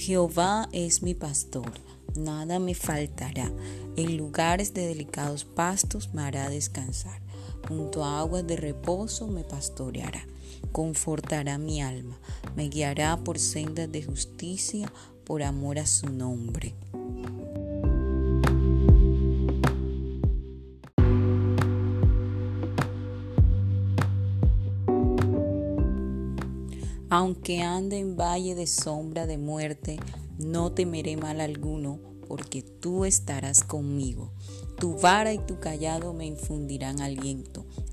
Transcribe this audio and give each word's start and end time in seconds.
Jehová 0.00 0.66
es 0.72 1.02
mi 1.02 1.12
pastor, 1.12 1.70
nada 2.14 2.58
me 2.58 2.74
faltará. 2.74 3.52
En 3.96 4.16
lugares 4.16 4.72
de 4.72 4.86
delicados 4.86 5.44
pastos 5.44 6.14
me 6.14 6.22
hará 6.22 6.48
descansar. 6.48 7.20
Junto 7.68 8.02
a 8.02 8.20
aguas 8.20 8.46
de 8.46 8.56
reposo 8.56 9.28
me 9.28 9.44
pastoreará. 9.44 10.26
Confortará 10.72 11.58
mi 11.58 11.82
alma. 11.82 12.18
Me 12.56 12.70
guiará 12.70 13.18
por 13.18 13.38
sendas 13.38 13.92
de 13.92 14.02
justicia 14.02 14.90
por 15.24 15.42
amor 15.42 15.78
a 15.78 15.84
su 15.84 16.08
nombre. 16.08 16.74
Aunque 27.12 27.60
ande 27.60 27.98
en 27.98 28.16
valle 28.16 28.54
de 28.54 28.68
sombra 28.68 29.26
de 29.26 29.36
muerte, 29.36 29.98
no 30.38 30.70
temeré 30.70 31.16
mal 31.16 31.40
alguno, 31.40 31.98
porque 32.28 32.62
tú 32.62 33.04
estarás 33.04 33.64
conmigo. 33.64 34.30
Tu 34.78 34.96
vara 34.96 35.32
y 35.32 35.38
tu 35.38 35.58
callado 35.58 36.14
me 36.14 36.24
infundirán 36.26 37.00
aliento. 37.00 37.66